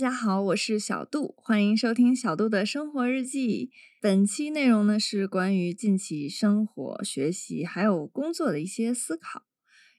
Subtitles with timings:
[0.00, 3.70] 大家好，我是小杜，欢迎收听小杜的生活日记。
[4.00, 9.42] 本期内容呢是关于近期生活、学习还有工作的一些思考，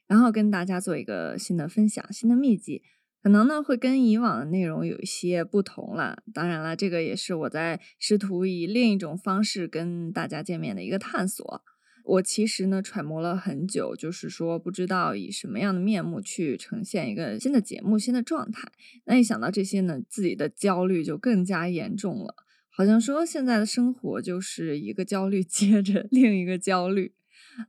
[0.08, 2.82] 然后跟大家做一个新的分享、新的秘籍。
[3.22, 6.24] 可能呢会跟以往的内容有一些不同了。
[6.34, 11.64] 当然了，这个也是我在试图以另一种方式跟大家见面的一个探索。
[12.04, 18.72] 我其实呢揣摩了很久，就是说不知道以什么样的面目去呈现一个新的节目、新的状态。
[19.06, 22.36] 那一想到这些呢，自己的焦虑就更加严重了。
[22.70, 27.14] 好像说现在的生活就是一个焦虑 接着另一个焦虑。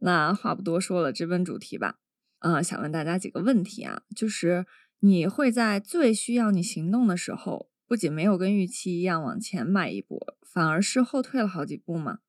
[0.00, 1.98] 那话不多说了，直奔主题吧。
[2.38, 4.64] 呃，想问大家几个问题啊，就是
[5.00, 12.20] 你会在最需要你行动的时候，不仅没有跟预期一样往前迈一步，反而是后退了好几步吗？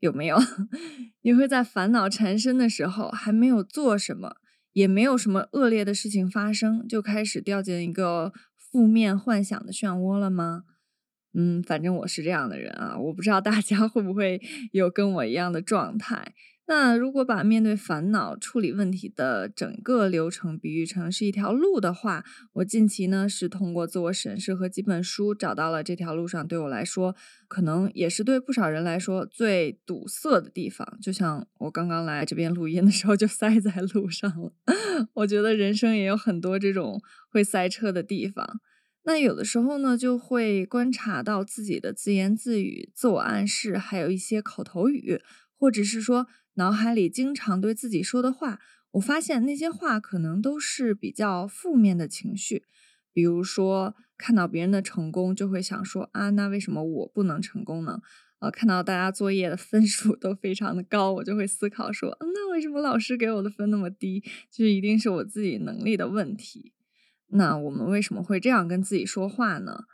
[0.00, 0.36] 有没有？
[1.22, 4.36] 你会在烦恼缠身的时候，还没有做什么，
[4.72, 10.64] 也没有什么恶劣的事情发生，就开始掉进一个负面幻想的漩涡了吗？
[11.32, 14.40] 嗯，反正我是这样的人啊，我不知道大家会不会
[14.72, 16.34] 有跟我一样的状态。
[16.70, 27.16] 那如果把面对烦恼、处理问题的整个流程比喻成是一条路的话，我近期呢是通过自我审视和几本书找到了这条路上对我来说，
[27.48, 30.96] 可能也是对不少人来说最堵塞的地方。
[31.02, 34.52] 就像我刚刚来这边录音的时候就塞在路上了。
[35.14, 38.60] 我觉得人生也有很多这种会塞车的地方。
[39.02, 45.20] 那有的时候呢，就会观察到自己的自言自语、自我暗示，还有一些口头语，
[45.58, 46.28] 或者是说。
[46.60, 52.64] 脑海里经常对自己说的话，我发现那些话可能都是比较负面的情绪。
[53.14, 58.02] 比如说，看到别人的成功，就会想说啊，那为什么我不能成功呢？
[58.40, 64.22] 呃，看到大家作业的分数都非常的高，我就会思考说，那为什么老师给我的分那么低？
[64.50, 66.74] 就一定是我自己能力的问题。
[67.28, 69.84] 那我们为什么会这样跟自己说话呢？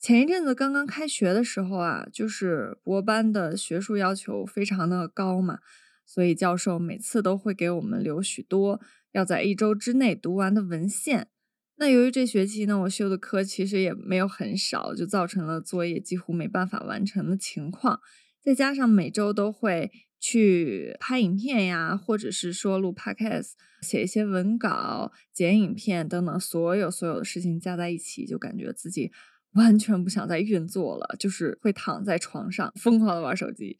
[0.00, 5.60] 前一阵子刚刚开学的时候啊，就是博班的学术要求非常的高嘛。
[6.12, 8.80] 所以教授每次都会给我们留许多
[9.12, 11.28] 要在一周之内读完的文献。
[11.76, 18.00] 那由于这学期呢，我修的课其实也没有很少，就造成了作业几乎没办法完成的情况。
[18.42, 29.12] 再加上每周都会去拍影片呀，或者是说录 podcast、写一些文稿、剪影片等等，所有所有的事情加在一起，就感觉自己。
[29.54, 33.76] 完全不想再运作了，就是会躺在床上疯狂的玩手机。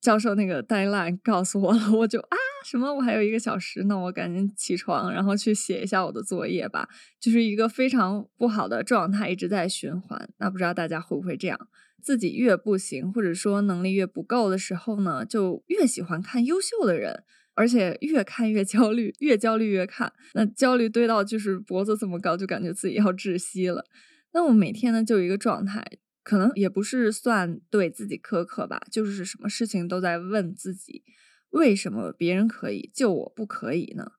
[0.00, 6.88] 教授那个 deadline 告诉我了，我就啊什么，我还有一个小时，那我赶紧起床，然后去写一下我的作业吧。
[7.20, 10.28] 就是一个非常不好的状态，一直在循环。
[10.38, 11.68] 那不知道大家会不会这样？
[12.02, 23.84] 自己越不行，或者说能力越不够的时候呢，就越喜欢看优秀的人，而且越看越焦虑，越焦虑越看，那焦虑堆到就是脖子这么高，就感觉自己要窒息了。
[24.32, 31.04] 那我每天呢，就一个状态，可能也不是算对自己苛刻吧，就是什么事情都在问自己，
[31.50, 34.12] 为什么别人可以，就我不可以呢？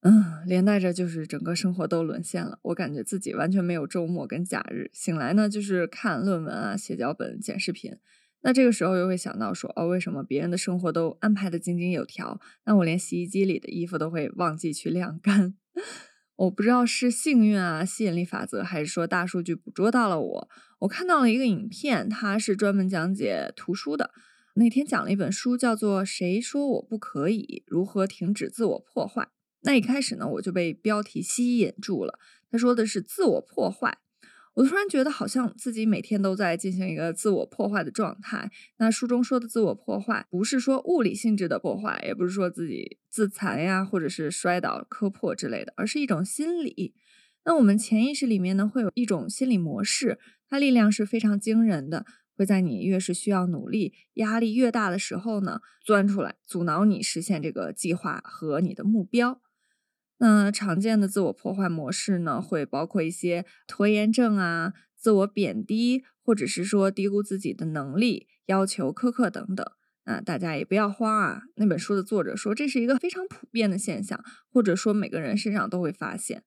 [0.00, 7.96] 嗯，连带着就是整个生活都沦陷了，我感觉自己完全没有周末跟假日，醒来呢就是看论文啊、写脚本、剪视频。
[8.40, 15.54] 那这个时候又会想到说，哦，为什么别人的生活都安排的井井有条，那我连洗衣机里的衣服都会忘记去晾干？
[16.42, 20.48] 我不知道是幸运啊，吸引力法则，还是说大数据捕捉到了我。
[20.80, 24.10] 我看到了一个影片，它是专门讲解图书的。
[24.54, 27.62] 那天讲了一本书，叫做《谁说我不可以？
[27.68, 29.22] 如何停止自我破坏》。
[29.60, 32.18] 那一开始呢，我就被标题吸引住了。
[32.50, 33.98] 他说的是自我破坏。
[34.54, 38.50] 我突然觉得好像自己每天都在进行一个自我破坏的状态。
[38.76, 46.94] 那书中说的自我破坏，不是说物理性质的破坏，也不是说自己自残呀，或者是摔倒、磕破之类的，而是一种心理。
[47.44, 50.18] 那我们潜意识里面呢，会有一种心理模式，
[50.48, 52.04] 它力量是非常惊人的，
[52.36, 59.40] 会在你越是需要努力、压力越大的时候呢，钻出来，阻挠你实现这个计划和你的目标。
[60.24, 69.66] 那常见的自我破坏模式呢，会包括一些拖延症啊、自我贬低，或者是说低估自己的能力、要求苛刻等等。
[70.04, 71.42] 那大家也不要慌啊。
[71.56, 76.44] 那本书的作者说，这是一个非常普遍的现象，或者说每个人身上都会发现。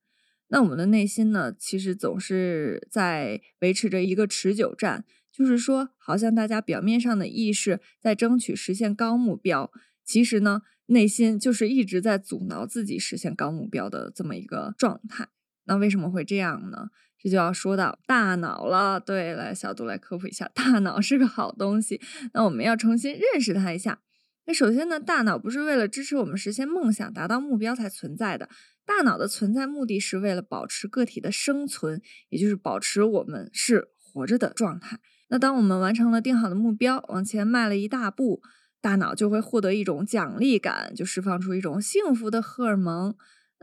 [0.47, 9.69] 那我们的内心呢，其实总是在维持着一个持久战，就是说，好像大家表面上的意识在争取实现高目标，
[10.05, 10.61] 其实呢。
[10.87, 15.27] 内心就是一直在阻挠自己实现高目标的这么一个状态。
[15.65, 16.89] 那为什么会这样呢？
[17.17, 18.99] 这就要说到大脑了。
[18.99, 21.99] 对，来小杜来科普一下，大脑是个好东西。
[22.33, 23.99] 那我们要重新认识它一下。
[24.45, 28.47] 那首先呢，大脑不是为了支持我们实现梦想、达到目标才存在的。
[28.85, 31.99] 大脑的存在目的是为了保持个体的生存，
[32.29, 34.99] 也就是保持我们是活着的状态。
[35.29, 38.43] 那当我们完成了定好的目标，往前迈了一大步，
[38.85, 43.15] 大脑就会获得一种奖励感，就释放出一种幸福的荷尔蒙。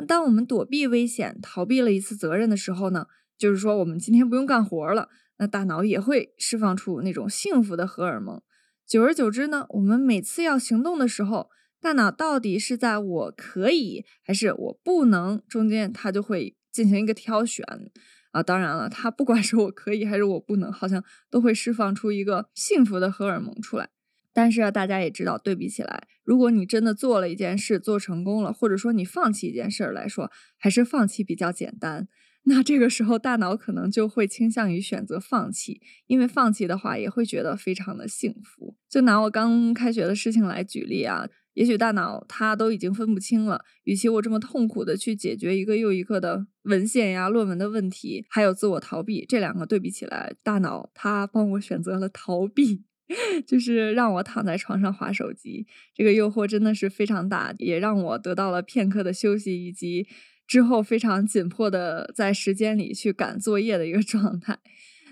[0.08, 3.06] 当我们躲避危险、逃避了一次责任的时候呢，
[3.38, 5.08] 就是说我们今天不用干活了，
[5.38, 8.42] 那大脑也会释放出那种幸福的荷尔蒙。
[8.84, 17.64] 久而久之呢，我们每次要行动的时候，大脑到底是在我可以还是我不能中间，它就会进行一个挑选
[18.32, 18.42] 啊。
[18.42, 23.90] 当然了，它不管是我可以还是我不能，好像都会释放出一个幸福的荷尔蒙出来。
[24.32, 32.08] 但是啊大家也知道，对比起来，如果你真的做了一件事做成功了，或者说你放弃一件事来说，还是放弃比较简单。
[32.44, 38.76] 那这个时候，大脑可能就会倾向于选择放弃，因为放弃的话也会觉得非常的幸福。
[38.90, 52.82] 就拿我刚开学的事情来举例啊，也许大脑它都已经分不清了，与其我这么痛苦的去解决一个又一个的文献呀、论文的问题，还有自我逃避，这两个对比起来，大脑它帮我选择了逃避，
[53.46, 55.66] 就是让我躺在床上划手机。
[55.94, 60.06] 这个诱惑真的是非常大，也让我得到了片刻的休息以及。
[60.44, 64.58] 之后非常紧迫的在时间里去赶作业的一个 状态。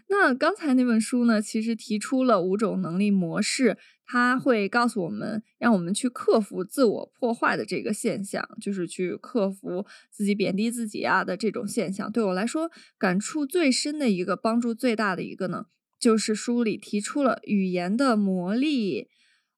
[0.09, 12.13] 那刚才那本书呢，其实提出了五种能力模式，它会告诉我们，让我们去克服自我破坏的这个现象，就是去克服自己贬低自己啊的这种现象。
[12.13, 15.67] 对我来说，感触最深的一个，帮助最大的一个呢，
[16.01, 19.09] 就是书里提出了语言的魔力。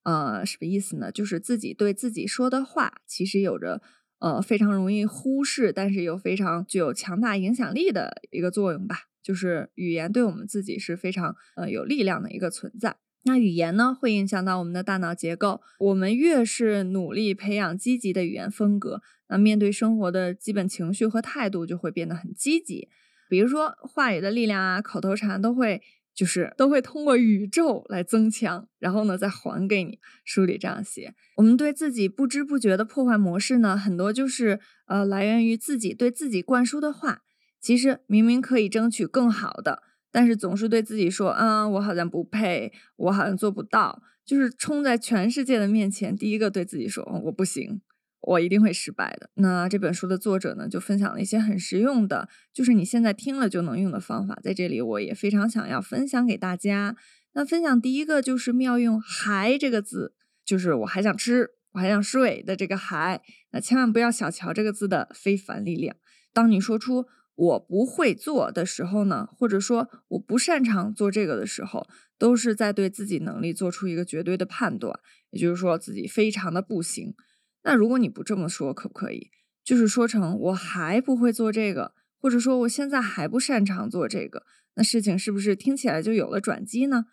[0.02, 1.10] 呃，什么意思呢？
[1.10, 3.80] 就是自己对自己说的话，其实有着。
[4.24, 8.96] 呃，非常容易忽视，但是又非常具有强大影响力的一个作用吧。
[9.20, 12.98] 就是语言对我们自己是非常呃有力量的一个存在。
[13.24, 15.60] 那语言呢，会影响到我们的大脑结构。
[15.80, 22.88] 我们越是努力培养积极的语言风格，那面对生活的基本情绪和态度就会变得很积极。
[23.28, 25.82] 比如说话语的力量啊，口头禅都会。
[26.14, 29.98] 就是都会通过宇宙来增强，然后呢再还给你。
[30.24, 37.22] 书里这样写，我们对自己不知不觉的破坏模式呢，很多就是呃来源于自己对自己灌输的话。
[37.60, 47.80] 其实明明可以争取更好的，但是总是对自己说，嗯，我好像不配，我好像做不到，就是冲在全世界的面前，第一个对自己说，我不行。
[48.22, 49.30] 我一定会失败的。
[49.34, 56.96] 那这本书的作者呢，就分享了一些很实用的，就是你现在听了就能用的方法，在这里我也非常想要分享给大家。
[57.34, 60.14] 那分享第一个就是妙用“还”这个字，
[60.44, 63.20] 就是我还想吃，我还想睡的这个“还”。
[63.52, 65.96] 那千万不要小瞧这个字的非凡力量。
[66.32, 71.88] 当你说出“我不会做”的时候呢，或者说我不擅长做这个的时候，
[72.18, 77.14] 都是在对自己能力做出一个绝对的判断，也就是说自己非常的不行。
[77.64, 79.30] 那如果你不这么说，可不可以？
[79.64, 84.44] 就是说成我还不会做这个，或者说我现在还不擅长做这个，
[84.74, 87.06] 那事情是不是听起来就有了转机呢？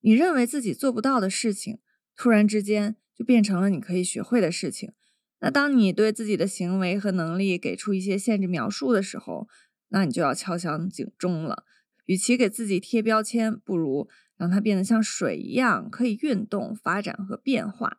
[0.00, 1.78] 你认为自己做不到的事情，
[2.14, 4.92] 突然之间就变成了你可以学会的事情。
[5.40, 9.48] 那当你对自己的行为和能力给出一些限制描述的时候，
[9.88, 11.64] 那你就要敲响警钟了。
[12.04, 17.98] 与其给自己贴标签，不如让它变得像水一样，可以运动、发展和变化。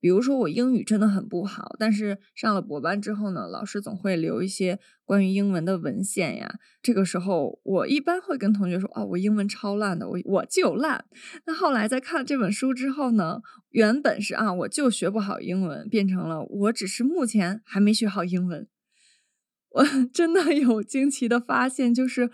[0.00, 6.54] 比如说我英语真的很不好，但是上了博班之后呢，老师总会留一些关于英文的文献呀。
[6.80, 11.04] 这个时候我一般会跟同学说：“哦，我英文超烂的，我我就烂。”
[11.46, 13.40] 那后来在看了这本书之后呢，
[13.70, 18.68] 原本是啊，我就学不好英文，变成了我只是目前还没学好英文。
[19.70, 22.30] 我 真的有惊奇的发现，就是。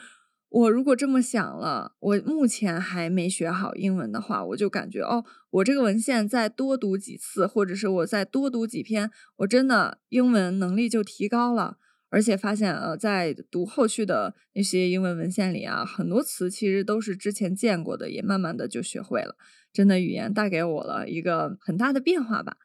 [0.54, 11.78] 我如果这么想了，我目前还没学好英文的话，我就感觉哦，我这个文献再多读几次，或者是我再多读几篇，我真的英文能力就提高了。
[12.08, 19.34] 而且发现，呃，在读后续的那些英文文献里啊，很多词其实都是之前见过的，也慢慢的就学会了。
[19.72, 22.58] 真的，语言带给我了一个很大的变化吧。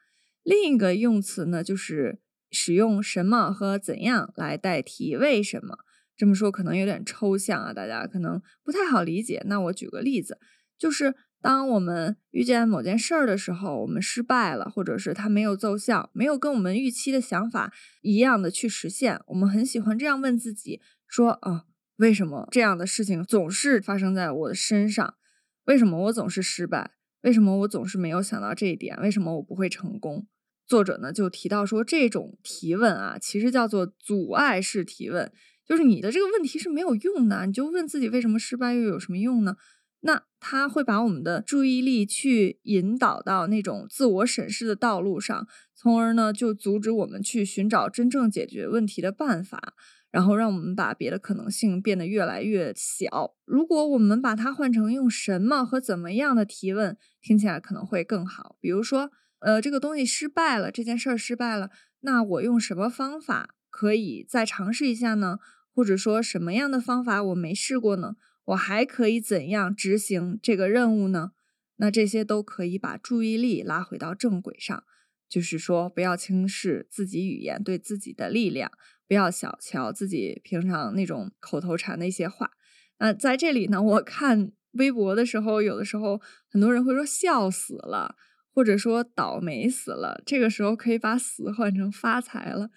[0.44, 2.20] 另一个用词呢，就是
[2.52, 5.80] 使用什么和怎样来代替为什么。
[6.20, 9.42] 这么说可能有点抽象啊，大家可能不太好理解。
[9.46, 10.38] 那我举个例子，
[10.78, 17.72] 就是当我们遇见某件事儿的时候，我们失败了，或者是它没有奏效，没有跟我们预期的想法
[18.02, 21.64] 一样的去实现，我们很喜欢这样问自己：说啊，
[21.96, 25.16] 为什么这样的事情总是发生在我的身上？
[25.64, 26.92] 为什么我总是失败？
[27.22, 29.00] 为什么我总是没有想到这一点？
[29.02, 30.28] 为什么我不会成功？
[30.68, 35.32] 作者呢就提到说，这种提问啊，其实叫做阻碍式提问。
[35.70, 39.56] 就是你的这个问题是没有用的，你就问自己为什么失败又有什么用呢？
[40.02, 49.76] 那它会把我们的注意力去引导到那种自我审视的道路上，从而呢就阻止我们去寻找真正解决问题的办法。
[50.12, 53.36] 然后让我们把别的可能性变得越来越小。
[53.46, 58.56] 如果我们把它换成用什么和怎么样的提问，听起来可能会更好。
[58.60, 65.38] 比如说，呃，这个东西失败了，这件事儿失败了，那我用什么方法可以再尝试一下呢？
[65.80, 68.18] 或者说，什么样的方法我没试过呢？
[68.48, 71.32] 我还可以怎样执行这个任务呢？
[71.78, 74.84] 那这些都可以把注意力拉回到正轨上。
[75.30, 78.70] 就是说，不要轻视自己语言对自己的力量。
[79.08, 82.52] 不要小瞧自己平常那种口头禅的一些话。
[82.98, 86.20] 那在这里呢，我看微博的时候，有的时候
[86.52, 88.18] 很多人会说“笑死了”，
[88.52, 90.22] 或者说“倒霉死了”。
[90.28, 92.70] 这个时候可以把“死”换成“发财了”。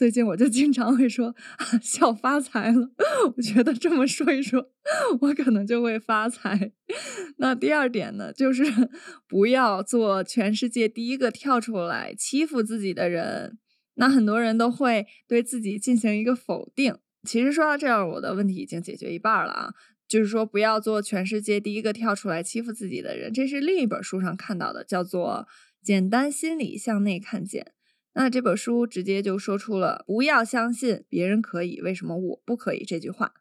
[0.00, 1.36] 最近我就经常会说
[1.82, 2.90] “笑发财了”。
[3.36, 4.70] 我觉得这么说一说，
[5.20, 6.72] 我可能就会发财。
[7.36, 8.64] 那第二点呢，就是
[9.28, 13.58] 不要做全世界第一个跳出来欺负自己的人。
[13.96, 16.96] 那很多人都会对自己进行一个否定。
[17.28, 19.74] 其实说到这儿，我的问题已经解决一半了啊，
[20.08, 23.30] 就是说不要做全世界第一个跳出来欺负自己的人。
[23.30, 25.46] 这是另一本书上看到的，叫做
[25.86, 27.62] 《简单心理向内看见》。
[28.20, 33.32] 那这本书直接就说出了“不要相信别人可以，为什么我不可以”这句话，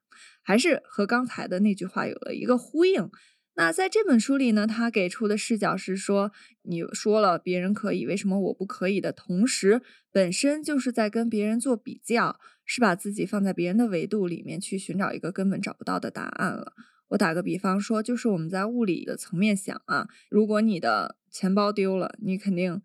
[0.41, 3.11] 还是和刚才的那句话有了一个呼应。
[3.55, 6.31] 那在这本书里呢，他给出的视角是说，
[6.61, 9.81] 你说了别人可以，为什么我不可以的同时，
[10.13, 16.71] 本身就是在跟别人做比较，是把自己放在别人的维度里面去寻找一个根本找不到的答案了。
[17.09, 22.81] 我打个比方说，就是我们在物理的层面想啊，如果你的钱包丢了，你肯定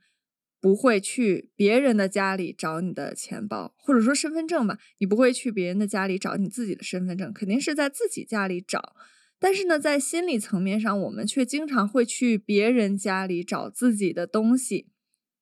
[0.64, 8.96] 不会去别人的家里找你的钱包，或者说身份证吧，你不会去别人的家里找你自己的身份证，肯定是在自己家里找。
[9.38, 14.88] 但是呢，在心理层面上，我们却经常会去别人家里找自己的东西。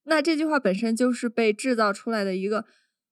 [0.07, 2.64] 那这句话本身就是被制造出来的一个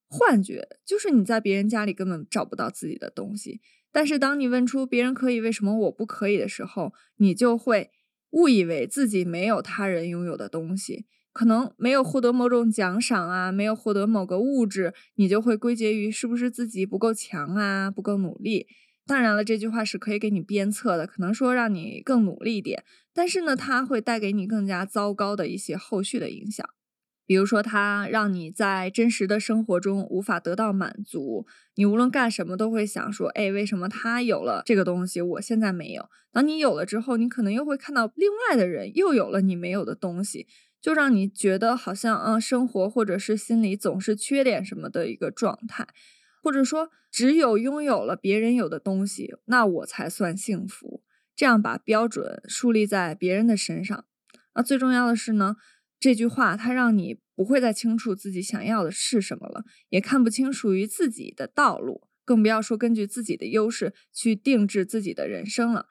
[0.08, 3.60] 幻觉，就是你在别人家里根本找不到自己的东西。
[3.92, 7.92] 但是当你问出别人可以，为什么我不可以的时候，你就会
[8.30, 18.66] 误以为自己没有他人拥有的东西，可能没有获得某种奖赏啊，没有获得某个物质，你就会归结于是不是自己不够强啊，不够努力。
[19.06, 22.84] 当然了，这句话是可以给你鞭策的，可能说让你更努力一点。
[23.12, 26.68] 但是呢，它会带给你更加糟糕的一些后续的影响，
[27.26, 31.46] 比如说，它让你在真实的生活中无法得到满足。
[31.74, 40.46] 你无论干什么都会想说：“哎，为什么他有了这个东西，我现在没有？”当你有了之后，你可能又会看到另外的人又有了你没有的东西，
[40.80, 45.86] 就让你觉得好像啊，生活或者是心里总是缺点什么的一个状态。
[46.42, 51.02] 或者说，只有拥有了别人有的东西，那我才算幸福。
[51.36, 54.04] 这样把标准树立在别人的身上。
[54.54, 55.56] 那最重要的是呢，
[55.98, 65.86] 这句话它让你不会再清楚自己想要的是什么了，也看不清属于自己的道路，更不要说根据自己的优势去定制自己的人生了。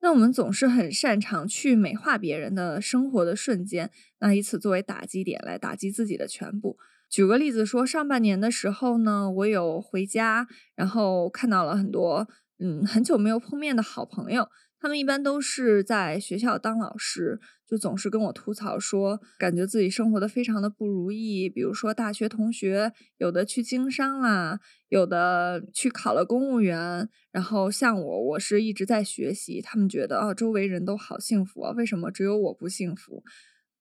[0.00, 3.90] 那我们总是很擅长去美化别人的生活的瞬间，
[4.20, 6.76] 那以此作为打击点来打击自己的全部。
[7.10, 12.28] 举个例子说，上半年的时候呢，我有回家，然后看到了很多
[12.58, 14.48] 嗯很久没有碰面的好朋友，
[14.80, 21.48] 他们一般都是在学校当老师，就总是跟我吐槽说，感觉自己生活的非常的不如意。
[21.48, 33.22] 比如说大学同学，有的去经商啦，有的去考了公务员，然后像我，我是一直在学习，他们觉得啊，周围人都好幸福啊，为什么只有我不幸福？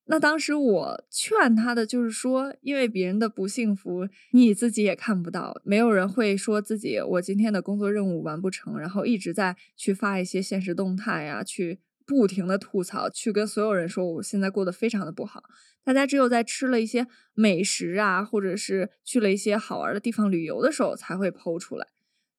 [0.09, 5.61] 那当时我劝他的就是说，因为别人的不幸福，你自己也看不到。
[5.65, 15.43] 没有人会说自己我今天的工作任务完不成，然后一直在去发一些现实动态呀，去不停的吐槽，去跟所有人说我现在过得非常的不好。
[15.83, 21.87] 大家只有在吃了一些美食啊，或者是去了一些好玩的地方旅游的时候，才会剖出来。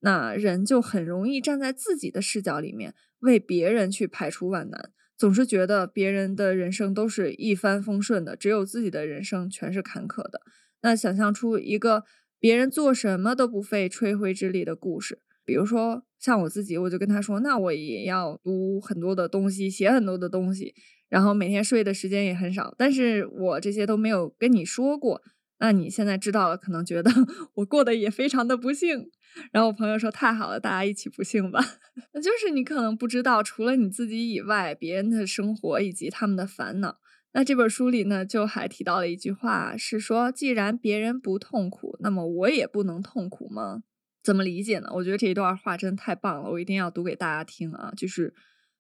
[0.01, 4.91] 那人就很容易站在自己的视角里面，为别人去排除万难。
[5.19, 10.41] 总是觉得别人的人生都是一帆风顺的，只有自己的人生全是坎坷的。
[10.83, 12.05] 那想象出一个
[12.39, 20.73] 别人做什么都不费吹灰之力的故事，比如说像我自己，我就跟他说，那我也要读很多的东西，写很多的东西，
[21.09, 25.21] 然后每天睡的时间也很少，但是我这些都没有跟你说过。
[25.61, 27.11] 那你现在知道了，可能觉得
[27.55, 29.11] 我过得也非常的不幸。
[29.53, 31.61] 然后我朋友说：“太好了，大家一起不幸吧。
[32.15, 36.99] ”就是你可能不知道，除了你自己以外，别人的生活以及他们的烦恼。
[37.33, 43.83] 那这本书里呢，就还提到了一句话，是说：“既然别人不痛苦，那么我也不能痛苦吗？”
[44.25, 44.89] 怎么理解呢？
[44.95, 47.93] 我觉得这一段话真的太棒了，我一定要读给大家听啊！
[47.97, 48.35] 就是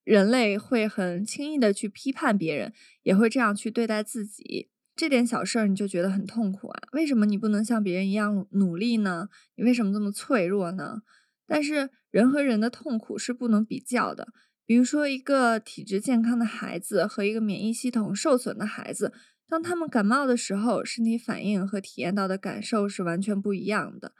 [0.04, 4.70] 人类会很轻易的去批判别人，也会这样去对待自己。
[4.98, 6.82] 这点小事儿你就觉得很痛苦啊？
[6.90, 9.28] 为什么你不能像别人一样努力呢？
[9.54, 11.02] 你为什么这么脆弱呢？
[11.46, 14.26] 但是人和人的痛苦是不能比较的。
[14.66, 19.12] 比如说，一个体质健康的孩子和一个免疫系统受损的孩子，
[19.48, 24.14] 当他们感冒的时候，身体反应和体验到的感受是完全不一样的。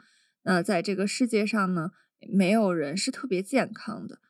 [0.44, 1.90] 那在这个世界上呢，
[2.32, 4.20] 没有人是特别健康的。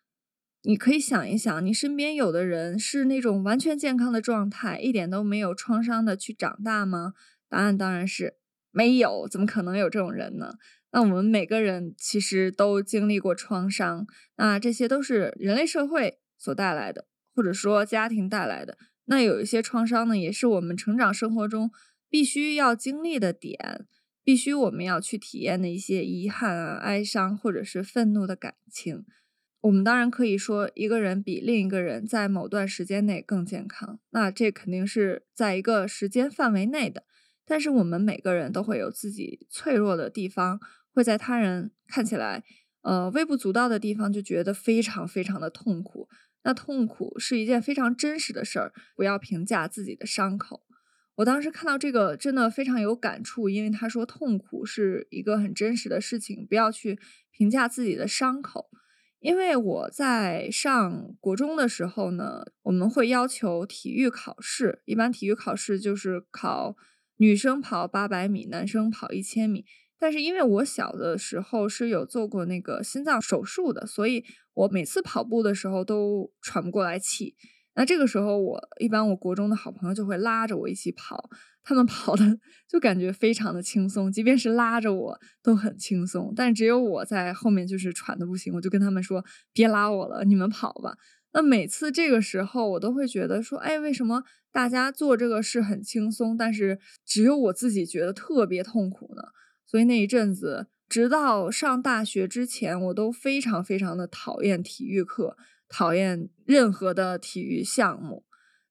[0.62, 7.14] 你可以想一想，你身边有的人是那种完全健康的状态，一点都没有创伤的去长大吗？
[7.48, 8.36] 答案当然是
[8.70, 10.54] 没有，怎么可能有这种人呢？
[10.90, 18.76] 那我们每个人其实都经历过创伤，那这些都是人类社会所带来的，或者说家庭带来的。
[19.04, 21.70] 那有一些创伤呢，也是我们成长生活中
[22.10, 23.86] 必须要经历的点，
[24.24, 29.04] 必须我们要去体验的一些遗憾啊、哀伤或者是愤怒的感情。
[29.60, 37.04] 我们当然可以说一个人比另一个人在某段时间内更健康，那这肯定是在一个时间范围内的。
[37.44, 40.60] 但是我们每个人都会有自己脆弱的地方。
[40.90, 42.42] 会在他人看起来，
[42.82, 46.08] 呃，微不足道的地方就觉得非常非常的痛苦。
[46.42, 50.64] 那痛苦是一件非常真实的事儿，不要评价自己的伤口。
[51.16, 56.98] 我当时看到这个真的非常有感触，因为他说痛苦是一个很真实的事情，不要去
[57.30, 58.68] 评价自己的伤口。
[59.20, 66.76] 因为我在上国中的时候呢，我们会要求体育考试，一般体育考试就是考
[67.16, 69.64] 女生跑八百米，男生跑一千米。
[69.98, 77.34] 但是因为我小的时候是有做过那个心脏手术的，所以我每次跑步的时候都喘不过来气。
[77.78, 81.30] 那这个时候，我一般我国中的好朋友就会拉着我一起跑，
[81.62, 82.24] 他们 跑的
[82.68, 86.32] 就感觉非常的轻松，即便是拉着我都很轻松。
[86.34, 90.96] 但只有我在后面就是喘的不行，我就跟他们说：“别拉我了，你们跑吧。”
[91.32, 99.22] 那每次这个时候，我都会觉得说：“哎，为什么大家做这个事很轻松，但是只有我自己觉得特别痛苦呢？”
[99.64, 105.36] 所以那一阵子，直到上大学之前，我都非常非常的讨厌体育课，
[105.68, 108.24] 讨厌任何的体育项目。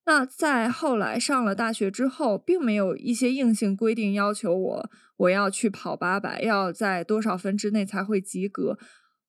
[0.05, 8.77] 那在后来上了大学之后，并没有一些硬性规定要求我我要去跑八百，要在多少分之内才会及格。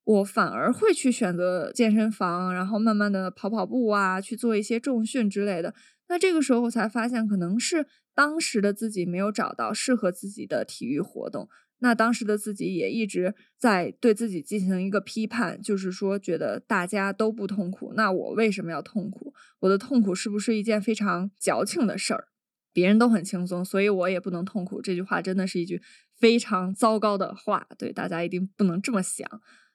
[0.03, 5.75] 我反而会去选择健身房，然后慢慢的跑跑步啊，去做一些重训之类的。
[6.07, 7.85] 那这个时候我才发现，可能是。
[8.15, 11.47] 当时的自己没有找到适合自己的体育活动，
[11.79, 19.33] 那当时的自己也一直在对自己进行一个批判，就是说觉得大家都不痛苦，那我为什么要痛苦？
[19.59, 22.27] 我的痛苦是不是一件非常矫情的事儿？
[22.71, 24.81] 别人都很轻松，所以我也不能痛苦。
[24.81, 25.81] 这句话真的是一句
[26.17, 29.27] 非常糟糕的话，对大家一定不能这么想。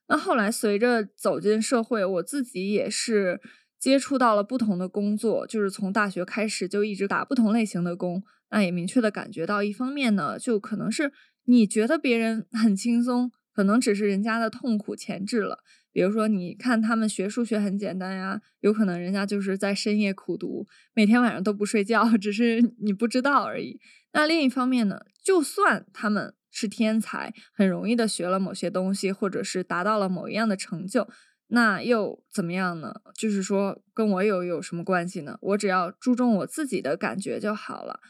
[0.09, 3.40] 那后来随着走进社会，我自己也是。
[3.77, 11.12] 接触到了不同的工作，就是从大学开始就一直打不同类型的工，那也明确的感觉到，一方面呢，就可能是
[11.44, 15.61] 你觉得别人很轻松，可能只是人家的痛苦前置了。
[15.92, 23.78] 比如说，你看他们学数学很简单呀，有可能人家就是在深夜苦读，每天晚上都不睡觉，只是你不知道而已。
[24.12, 31.09] 那另一方面呢，就算他们是天才，很容易的学了某些东西，或者是达到了某一样的成就。
[31.48, 32.92] 那又怎么样呢？
[33.14, 35.38] 就是说，跟我有有什么关系呢？
[35.40, 38.00] 我只要注重我自己的感觉就好了。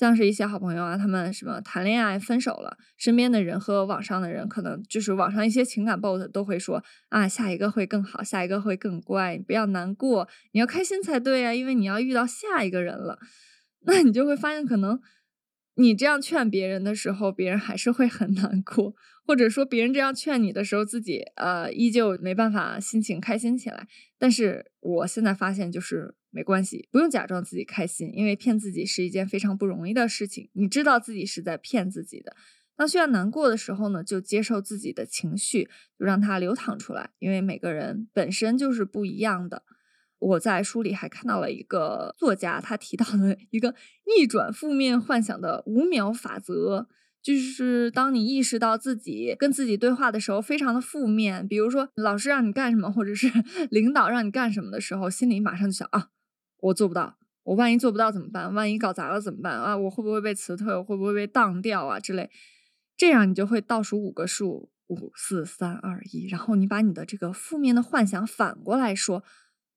[0.00, 13.18] 像是一些好朋友啊，他们什么谈恋爱分手了，身边的人和网上的人，可能就是网上一些情感 bot 都会说啊，下一个会更好，下一个会更乖，你不要难过，你要开心才对啊，因为你要遇到下一个人了。
[13.84, 14.98] 那你就会发现，可能
[15.74, 18.94] 你这样劝别人的时候，别人还是会很难过。
[19.26, 23.86] 或者说别人这样劝你的时候，自己呃依旧没办法心情开心起来。
[24.18, 30.48] 但是我现在发现，就是没关系，不用假装自己开心，因为骗自己是一件非常不容易的事情。
[30.52, 32.36] 你知道自己是在骗自己的。
[32.76, 35.64] 当需要难过的时候呢，就接受自己的情绪，
[35.98, 37.10] 就让它流淌出来。
[37.18, 39.64] 因为每个人本身就是不一样的。
[40.18, 43.74] 我在书里还看到了一个作家，他提到了一个
[44.16, 46.88] 逆转负面幻想的五秒法则。
[47.22, 53.30] 就是当你意识到自己跟自己对话的时候，非常的负面，比如说老师让你干什么，或者是
[53.70, 56.08] 领导让你干什么的时候，心里马上就想啊，
[56.62, 58.52] 我做不到，我万一做不到怎么办？
[58.52, 59.76] 万一搞砸了怎么办啊？
[59.76, 60.74] 我会不会被辞退？
[60.74, 61.98] 我会不会被当掉啊？
[61.98, 62.30] 之类，
[62.96, 69.24] 这样你就会倒数五个数，五四三二一，然后你把你的这个负面的幻想反过来说，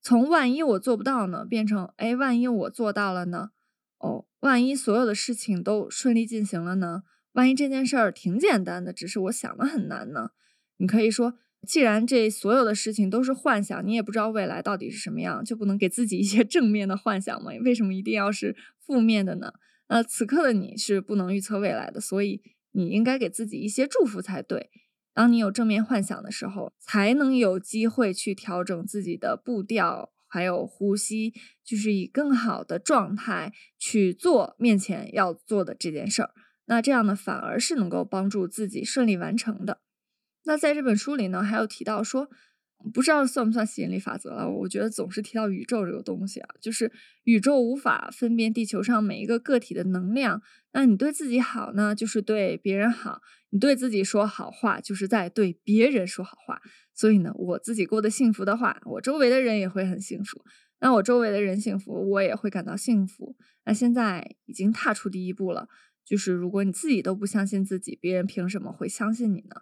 [0.02, 3.52] 从万一我做不到呢，变成哎，万一我做到了呢？
[4.00, 7.04] 哦，万一所有的事情都顺利进行了呢？
[7.32, 10.32] 万一这件事儿挺简单的，只是我想的很难呢？
[10.78, 17.52] 你可以说，既然这所有的事情都是幻想，你也不知道未来到底是什么样，就不能给自己一些 正面的幻想吗？
[17.64, 19.54] 为什么一定要是负面的呢？
[19.90, 24.70] 那此刻的你是不能预测未来的，所以你应该给自己一些祝福才对。
[25.14, 36.32] 当你有正面幻想的时候，才能有机会去调整自己的步调，还有呼吸，就是以更好的状态去做面前要做的这件事儿。
[36.66, 39.83] 那这样呢，反而是能够帮助自己顺利完成的。
[40.46, 42.30] 那在这本书里呢，还有提到说，
[42.94, 44.50] 不知道算不算吸引力法则了？
[44.50, 46.92] 我觉得总是提到宇宙这个东西啊，就是
[47.24, 50.42] 宇宙无法分辨地球上每一个个体的能量。
[50.74, 56.62] 那你对自己好呢，就是对别人好；你对自己说好话，就是在对别人说好话。
[56.94, 60.44] 所以呢，我自己过得幸福的话，我周围的人也会很幸福。
[60.82, 63.38] 那我周围的人幸福，我也会感到幸福。
[63.66, 65.70] 那现在已经踏出第一步了，
[66.04, 69.62] 就是如果你自己都不相信自己，别人凭什么会相信你呢？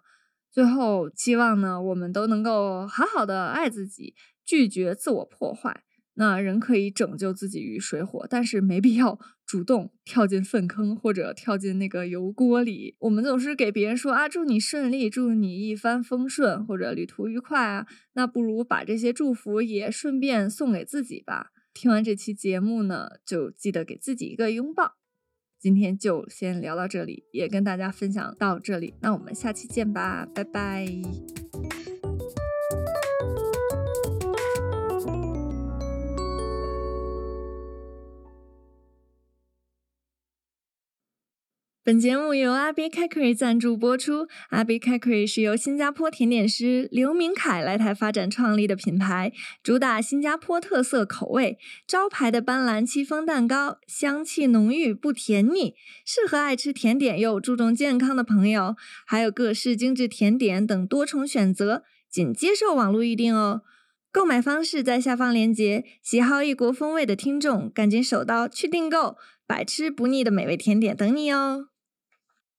[0.52, 5.82] 最后，希望呢，我们都能够好好的爱自己，拒绝自我破坏。
[6.14, 12.96] 那人可以拯救自己于水火，但是没必要主动跳进粪坑或者跳进那个油锅里。
[12.98, 17.86] 我们总是给别人说啊，祝你顺利，祝你一帆风顺，或者旅途愉快啊。
[18.12, 21.52] 那不如把这些祝福也顺便送给自己吧。
[21.72, 25.01] 听完这期节目呢，就记得给自己一个拥抱。
[25.62, 28.94] 今天就先聊到这里，也跟大家分享到这里。
[29.00, 30.84] 那我们下期见吧，拜拜。
[41.92, 44.26] 本节目由阿 B Cakery 赞助播出。
[44.48, 49.30] 阿 B Cakery 是由新加坡甜点师刘明凯来台发展创立的品牌，
[49.62, 51.58] 主打新加坡特色口味。
[51.86, 55.74] 招牌的斑斓戚风蛋糕，香气浓郁不甜腻，
[56.06, 58.74] 适合爱吃甜点又注重健康的朋友。
[59.06, 63.60] 还有各式精致甜点等多重选择，仅接受网络预订哦。
[64.10, 71.66] 购买方式在下方链接，喜好异国风味的听众赶紧手刀去订购，百吃不腻的美味甜点等你哦。